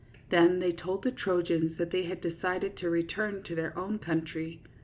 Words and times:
Then 0.31 0.57
they 0.61 0.71
told 0.71 1.03
the 1.03 1.11
Trojans 1.11 1.77
that 1.77 1.91
they 1.91 2.05
had 2.05 2.21
decided 2.21 2.75
to 2.77 2.89
return 2.89 3.43
to 3.43 3.53
their 3.53 3.77
own 3.77 3.99
country. 3.99 4.59